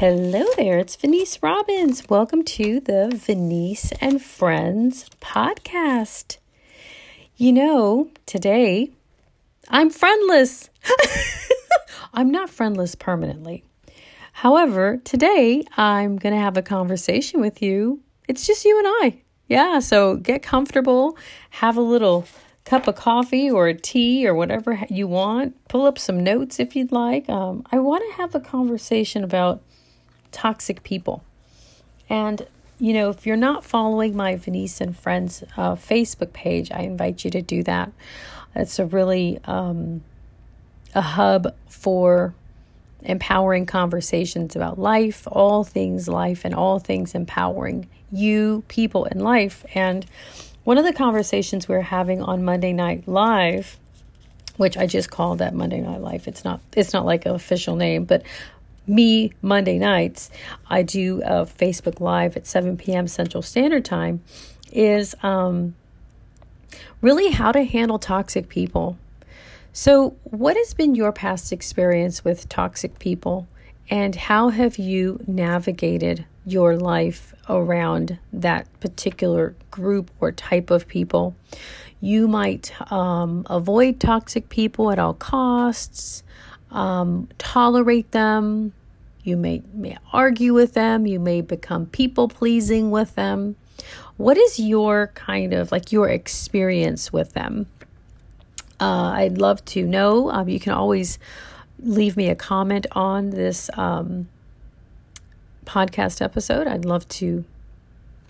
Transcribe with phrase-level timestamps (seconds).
[0.00, 2.08] Hello there, it's Venice Robbins.
[2.08, 6.38] Welcome to the Venice and Friends podcast.
[7.36, 8.92] You know, today
[9.68, 10.70] I'm friendless.
[12.14, 13.62] I'm not friendless permanently.
[14.32, 18.00] However, today I'm going to have a conversation with you.
[18.26, 19.20] It's just you and I.
[19.48, 21.18] Yeah, so get comfortable,
[21.50, 22.26] have a little
[22.64, 25.62] cup of coffee or tea or whatever you want.
[25.68, 27.28] Pull up some notes if you'd like.
[27.28, 29.62] Um, I want to have a conversation about
[30.32, 31.22] toxic people.
[32.08, 32.46] And,
[32.78, 37.24] you know, if you're not following my Venice and Friends uh, Facebook page, I invite
[37.24, 37.92] you to do that.
[38.54, 40.02] It's a really um,
[40.94, 42.34] a hub for
[43.02, 49.64] empowering conversations about life, all things life, and all things empowering you, people, in life.
[49.74, 50.04] And
[50.64, 53.78] one of the conversations we are having on Monday Night Live,
[54.56, 56.28] which I just called that Monday Night Live.
[56.28, 58.22] It's not it's not like an official name, but
[58.90, 60.30] me Monday nights,
[60.68, 63.06] I do a Facebook Live at 7 p.m.
[63.06, 64.22] Central Standard Time,
[64.72, 65.74] is um,
[67.00, 68.98] really how to handle toxic people.
[69.72, 73.46] So, what has been your past experience with toxic people,
[73.88, 81.36] and how have you navigated your life around that particular group or type of people?
[82.00, 86.24] You might um, avoid toxic people at all costs,
[86.70, 88.72] um, tolerate them.
[89.22, 91.06] You may, may argue with them.
[91.06, 93.56] You may become people pleasing with them.
[94.16, 97.66] What is your kind of like your experience with them?
[98.80, 100.30] Uh, I'd love to know.
[100.30, 101.18] Um, you can always
[101.78, 104.28] leave me a comment on this um,
[105.64, 106.66] podcast episode.
[106.66, 107.44] I'd love to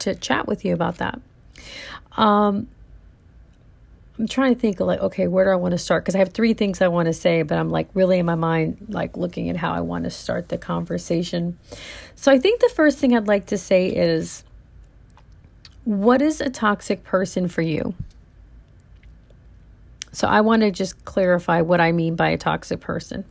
[0.00, 1.20] to chat with you about that.
[2.16, 2.68] Um,
[4.22, 6.04] I'm trying to think like, okay, where do I want to start?
[6.04, 8.36] Because I have three things I want to say, but I'm like really in my
[8.36, 11.58] mind, like looking at how I want to start the conversation.
[12.14, 14.44] So I think the first thing I'd like to say is,
[15.82, 17.96] what is a toxic person for you?
[20.12, 23.24] So I want to just clarify what I mean by a toxic person.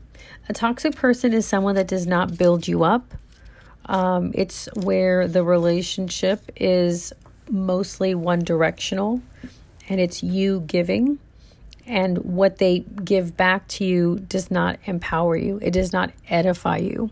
[0.49, 3.13] A toxic person is someone that does not build you up.
[3.85, 7.13] Um, it's where the relationship is
[7.49, 9.21] mostly one directional
[9.91, 11.19] and it's you giving.
[11.85, 16.77] And what they give back to you does not empower you, it does not edify
[16.77, 17.11] you.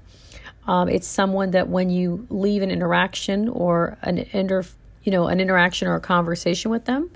[0.66, 4.63] Um, it's someone that when you leave an interaction or an inter,
[5.03, 7.12] you know, an interaction or a conversation with them,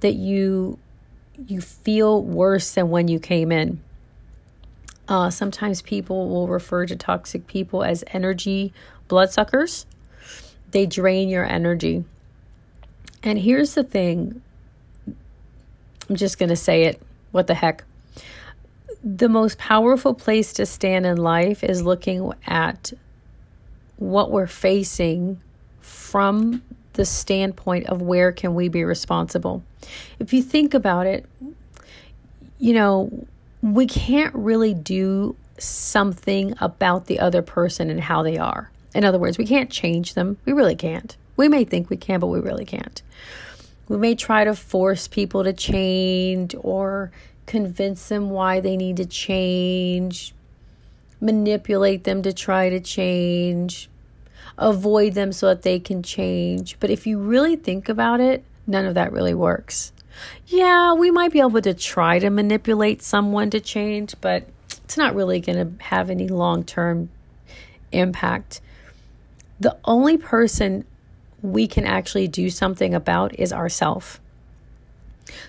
[0.00, 0.78] that you
[1.48, 3.80] you feel worse than when you came in.
[5.08, 8.74] Uh, sometimes people will refer to toxic people as energy
[9.08, 9.86] bloodsuckers.
[10.70, 12.04] They drain your energy.
[13.22, 14.42] And here's the thing
[16.12, 17.00] I'm just going to say it.
[17.30, 17.84] What the heck?
[19.02, 22.92] The most powerful place to stand in life is looking at
[23.96, 25.40] what we're facing
[25.80, 26.60] from
[26.92, 29.64] the standpoint of where can we be responsible.
[30.18, 31.24] If you think about it,
[32.58, 33.26] you know,
[33.62, 38.70] we can't really do something about the other person and how they are.
[38.94, 40.36] In other words, we can't change them.
[40.44, 41.16] We really can't.
[41.38, 43.00] We may think we can, but we really can't.
[43.92, 47.12] We may try to force people to change or
[47.44, 50.32] convince them why they need to change,
[51.20, 53.90] manipulate them to try to change,
[54.56, 56.80] avoid them so that they can change.
[56.80, 59.92] But if you really think about it, none of that really works.
[60.46, 64.48] Yeah, we might be able to try to manipulate someone to change, but
[64.84, 67.10] it's not really going to have any long term
[67.92, 68.62] impact.
[69.60, 70.86] The only person
[71.42, 74.20] we can actually do something about is ourself.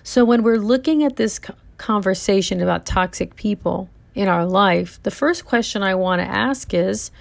[0.04, 1.40] So when we're looking at this
[1.78, 7.12] conversation about toxic people in our life, the first question I want to ask is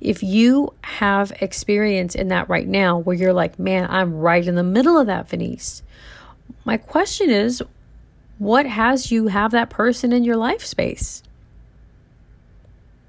[0.00, 4.54] if you have experience in that right now where you're like, man, I'm right in
[4.54, 5.82] the middle of that, Venice.
[6.64, 7.62] My question is,
[8.38, 11.22] what has you have that person in your life space?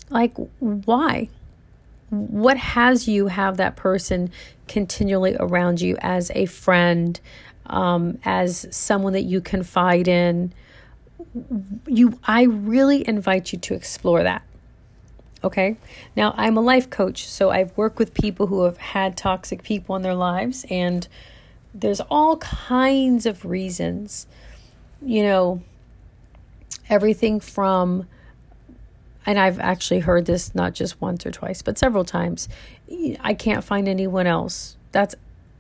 [0.10, 1.30] Like, why?
[2.12, 4.32] What has you have that person
[4.68, 7.20] continually around you as a friend,
[7.66, 10.54] um, as someone that you confide in?
[11.88, 14.44] You, I really invite you to explore that.
[15.44, 15.78] Okay.
[16.16, 19.96] Now, I'm a life coach, so I've worked with people who have had toxic people
[19.96, 21.08] in their lives, and
[21.74, 24.28] there's all kinds of reasons.
[25.02, 25.62] You know,
[26.90, 28.08] everything from,
[29.26, 32.50] and I've actually heard this not just once or twice, but several times.
[33.22, 34.78] I can't find anyone else.
[34.92, 35.16] That's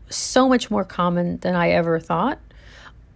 [0.09, 2.39] so much more common than I ever thought.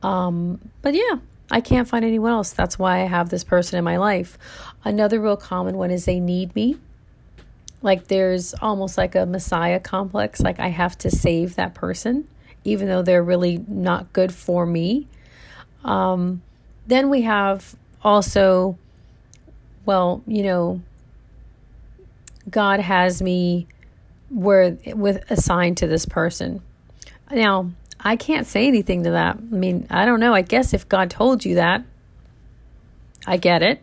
[0.03, 1.17] Um, but yeah,
[1.51, 2.51] I can't find anyone else.
[2.51, 4.37] That's why I have this person in my life.
[4.83, 6.77] Another real common one is they need me.
[7.81, 12.27] like there's almost like a messiah complex like i have to save that person
[12.63, 15.07] even though they're really not good for me
[15.83, 16.41] um,
[16.87, 18.77] then we have also
[19.85, 20.81] well you know
[22.49, 23.67] god has me
[24.29, 26.61] where with assigned to this person
[27.31, 30.87] now i can't say anything to that i mean i don't know i guess if
[30.89, 31.83] god told you that
[33.25, 33.81] i get it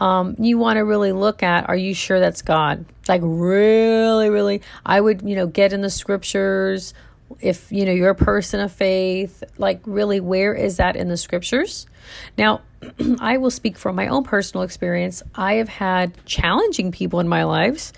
[0.00, 2.86] um, you want to really look at are you sure that's God?
[3.06, 6.94] Like, really, really, I would, you know, get in the scriptures.
[7.40, 11.16] If, you know, you're a person of faith, like, really, where is that in the
[11.16, 11.86] scriptures?
[12.38, 12.62] Now,
[13.20, 15.22] I will speak from my own personal experience.
[15.34, 17.92] I have had challenging people in my lives,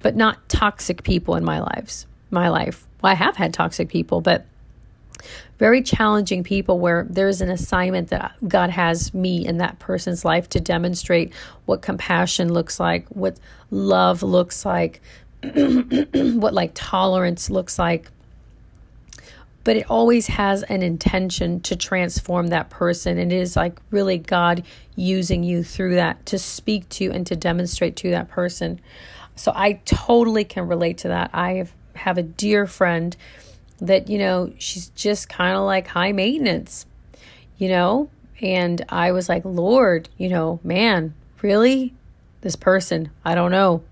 [0.00, 2.86] but not toxic people in my lives, my life.
[3.02, 4.46] Well, I have had toxic people, but
[5.58, 10.48] very challenging people where there's an assignment that God has me in that person's life
[10.50, 11.32] to demonstrate
[11.66, 13.38] what compassion looks like, what
[13.70, 15.00] love looks like,
[15.42, 18.10] what like tolerance looks like.
[19.68, 23.18] But it always has an intention to transform that person.
[23.18, 24.62] And it is like really God
[24.96, 28.80] using you through that to speak to and to demonstrate to that person.
[29.36, 31.28] So I totally can relate to that.
[31.34, 33.14] I have, have a dear friend
[33.78, 36.86] that, you know, she's just kind of like high maintenance,
[37.58, 38.08] you know?
[38.40, 41.12] And I was like, Lord, you know, man,
[41.42, 41.92] really?
[42.40, 43.82] This person, I don't know.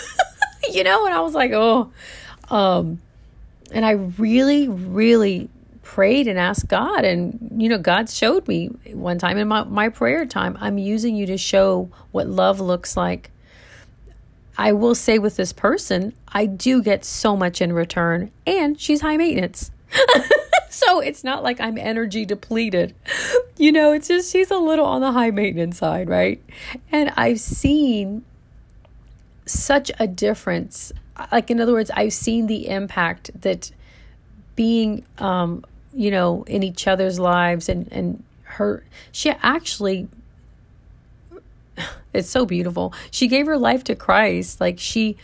[0.72, 1.92] you know, and I was like, oh,
[2.48, 3.02] um,
[3.72, 5.48] and I really, really
[5.82, 7.04] prayed and asked God.
[7.04, 11.16] And, you know, God showed me one time in my, my prayer time, I'm using
[11.16, 13.32] you to show what love looks like
[14.58, 19.00] I will say with this person, I do get so much in return, and she's
[19.00, 19.70] high maintenance.
[20.70, 22.94] so it's not like I'm energy depleted.
[23.56, 26.42] You know, it's just she's a little on the high maintenance side, right?
[26.90, 28.24] And I've seen
[29.46, 30.92] such a difference.
[31.30, 33.70] Like, in other words, I've seen the impact that
[34.56, 35.64] being, um,
[35.94, 40.08] you know, in each other's lives and, and her, she actually
[42.12, 42.92] it's so beautiful.
[43.10, 44.60] She gave her life to Christ.
[44.60, 45.16] Like she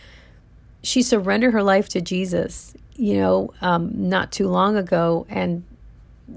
[0.81, 5.25] she surrendered her life to Jesus, you know, um, not too long ago.
[5.29, 5.63] And,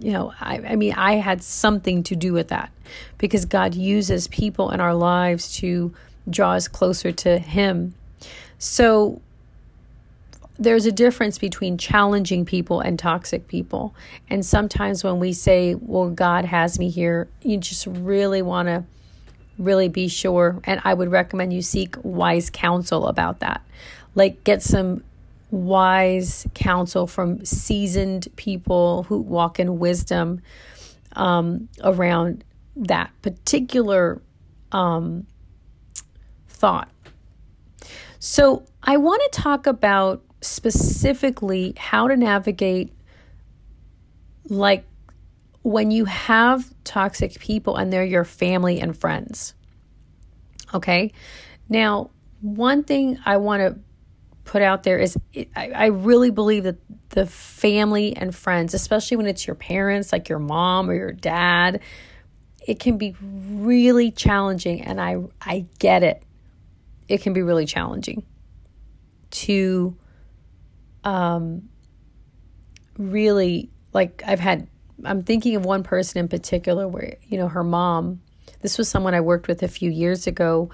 [0.00, 2.72] you know, I, I mean, I had something to do with that
[3.19, 5.94] because God uses people in our lives to
[6.28, 7.94] draw us closer to Him.
[8.58, 9.20] So
[10.58, 13.94] there's a difference between challenging people and toxic people.
[14.28, 18.84] And sometimes when we say, well, God has me here, you just really want to
[19.58, 20.60] really be sure.
[20.64, 23.62] And I would recommend you seek wise counsel about that.
[24.14, 25.02] Like, get some
[25.50, 30.43] wise counsel from seasoned people who walk in wisdom
[31.12, 32.44] um, around
[32.76, 34.20] that particular
[34.70, 35.26] um,
[36.48, 36.90] thought.
[38.19, 42.93] So, I want to talk about specifically how to navigate
[44.49, 44.85] like
[45.62, 49.55] when you have toxic people and they're your family and friends.
[50.75, 51.12] Okay.
[51.69, 52.11] Now,
[52.41, 53.79] one thing I want to
[54.44, 55.17] put out there is
[55.55, 56.77] I, I really believe that
[57.11, 61.81] the family and friends, especially when it's your parents, like your mom or your dad,
[62.67, 64.82] it can be really challenging.
[64.82, 66.22] And I, I get it.
[67.08, 68.25] It can be really challenging
[69.31, 69.96] to
[71.05, 71.69] um,
[72.99, 74.69] really, like, I've had
[75.05, 78.21] I'm thinking of one person in particular where, you know, her mom,
[78.61, 80.71] this was someone I worked with a few years ago,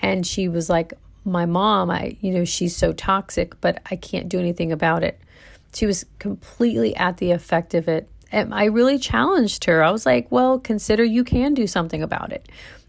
[0.00, 4.28] and she was like, My mom, I, you know, she's so toxic, but I can't
[4.28, 5.20] do anything about it.
[5.74, 8.08] She was completely at the effect of it.
[8.32, 9.82] And I really challenged her.
[9.82, 12.48] I was like, Well, consider you can do something about it.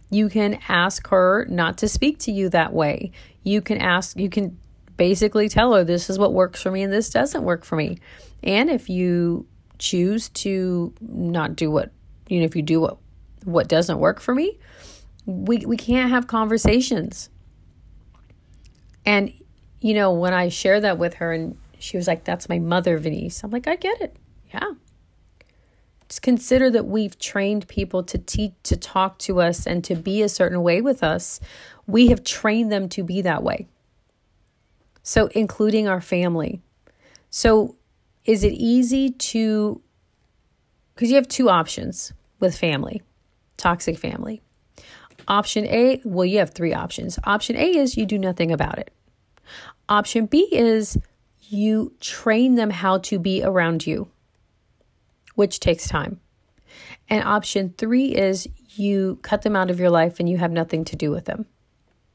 [0.10, 3.12] You can ask her not to speak to you that way.
[3.44, 4.58] You can ask, you can
[4.98, 8.00] basically tell her this is what works for me and this doesn't work for me.
[8.44, 9.48] And if you
[9.80, 11.92] choose to not do what
[12.28, 12.98] you know if you do what
[13.44, 14.58] what doesn't work for me
[15.28, 17.30] we we can't have conversations.
[19.06, 19.32] And
[19.80, 22.98] you know when i share that with her and she was like that's my mother
[22.98, 23.44] Venice.
[23.44, 24.16] I'm like i get it.
[24.54, 24.72] Yeah.
[26.10, 30.22] Just consider that we've trained people to teach to talk to us and to be
[30.22, 31.40] a certain way with us.
[31.86, 33.68] We have trained them to be that way
[35.08, 36.62] so including our family
[37.30, 37.76] so
[38.26, 39.82] is it easy to,
[40.94, 43.02] because you have two options with family,
[43.58, 44.42] toxic family.
[45.28, 47.20] Option A, well, you have three options.
[47.24, 48.92] Option A is you do nothing about it.
[49.90, 50.98] Option B is
[51.50, 54.10] you train them how to be around you,
[55.36, 56.20] which takes time.
[57.10, 60.84] And option three is you cut them out of your life and you have nothing
[60.86, 61.46] to do with them.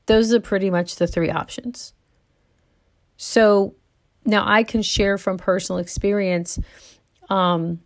[0.06, 1.94] Those are pretty much the three options.
[3.22, 3.76] So
[4.24, 6.58] now I can share from personal experience.
[7.30, 7.80] Um,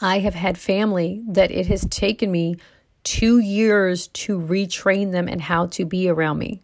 [0.00, 2.56] I have had family that it has taken me
[3.02, 6.62] two years to retrain them and how to be around me.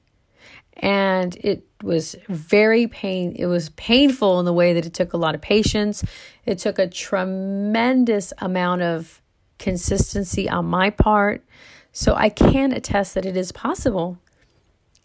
[0.76, 5.16] And it was very pain it was painful in the way that it took a
[5.16, 6.04] lot of patience.
[6.46, 9.20] It took a tremendous amount of
[9.58, 11.44] consistency on my part.
[11.90, 14.18] So I can attest that it is possible.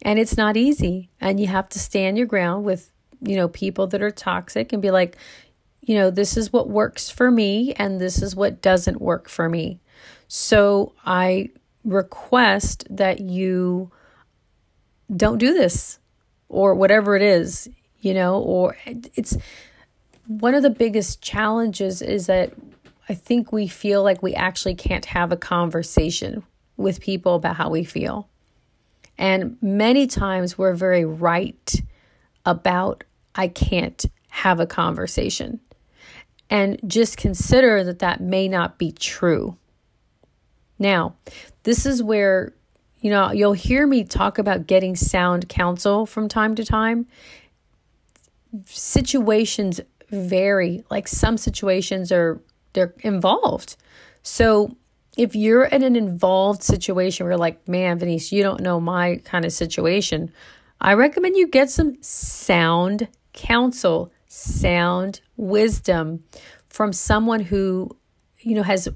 [0.02, 1.10] And it's not easy.
[1.20, 4.80] And you have to stand your ground with, you know, people that are toxic and
[4.80, 5.16] be like,
[5.80, 9.48] you know, this is what works for me and this is what doesn't work for
[9.48, 9.80] me.
[10.28, 11.50] So I
[11.84, 13.90] request that you
[15.14, 15.98] don't do this
[16.48, 17.68] or whatever it is,
[18.00, 19.36] you know, or it's
[20.26, 22.52] one of the biggest challenges is that
[23.08, 26.42] I think we feel like we actually can't have a conversation
[26.76, 28.28] with people about how we feel.
[29.18, 31.74] And many times we're very right
[32.46, 35.60] about, I can't have a conversation.
[36.48, 39.56] And just consider that that may not be true.
[40.78, 41.16] Now,
[41.64, 42.54] this is where,
[43.00, 47.06] you know, you'll hear me talk about getting sound counsel from time to time.
[48.64, 50.84] Situations vary.
[50.90, 52.40] Like some situations are
[52.72, 53.76] they're involved.
[54.22, 54.76] So
[55.18, 59.16] if you're in an involved situation where you're like, man, Venice, you don't know my
[59.24, 60.32] kind of situation,
[60.80, 66.22] I recommend you get some sound counsel, sound wisdom
[66.68, 67.96] from someone who,
[68.38, 68.88] you know, has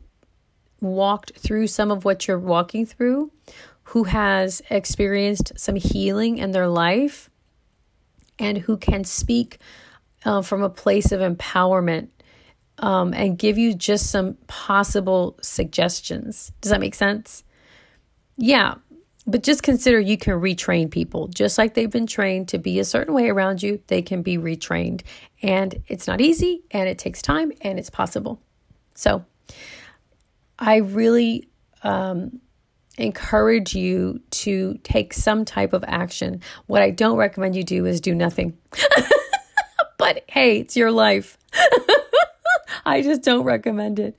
[0.80, 3.32] walked through some of what you're walking through,
[3.82, 7.30] who has experienced some healing in their life,
[8.38, 9.58] and who can speak
[10.24, 12.10] uh, from a place of empowerment
[12.82, 16.52] um, and give you just some possible suggestions.
[16.60, 17.44] Does that make sense?
[18.36, 18.74] Yeah,
[19.24, 22.84] but just consider you can retrain people just like they've been trained to be a
[22.84, 25.02] certain way around you, they can be retrained.
[25.42, 28.40] And it's not easy and it takes time and it's possible.
[28.94, 29.24] So,
[30.58, 31.48] I really
[31.82, 32.40] um,
[32.98, 36.40] encourage you to take some type of action.
[36.66, 38.56] What I don't recommend you do is do nothing.
[39.98, 41.38] but hey, it's your life.
[42.84, 44.18] I just don't recommend it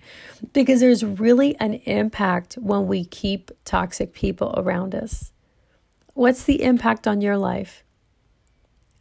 [0.54, 5.32] because there's really an impact when we keep toxic people around us.
[6.14, 7.84] What's the impact on your life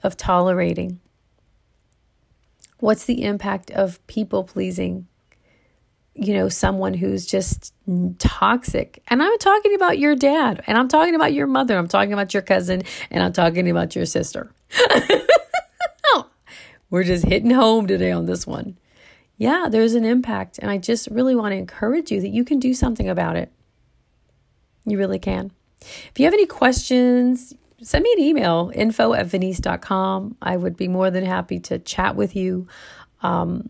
[0.03, 1.01] of tolerating?
[2.79, 5.07] What's the impact of people pleasing?
[6.15, 7.73] you know, someone who's just
[8.19, 9.03] toxic.
[9.09, 12.35] And I'm talking about your dad, and I'm talking about your mother, I'm talking about
[12.35, 14.53] your cousin, and I'm talking about your sister.
[16.91, 18.77] we're just hitting home today on this one.
[19.43, 22.61] Yeah, there's an impact, and I just really want to encourage you that you can
[22.61, 23.51] do something about it.
[24.85, 25.51] You really can.
[25.81, 30.37] If you have any questions, send me an email info at venice.com.
[30.41, 32.69] I would be more than happy to chat with you.
[33.25, 33.69] Um,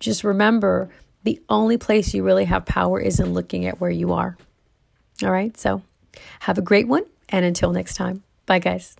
[0.00, 0.88] just remember
[1.22, 4.38] the only place you really have power is in looking at where you are.
[5.22, 5.82] All right, so
[6.40, 8.96] have a great one, and until next time, bye, guys.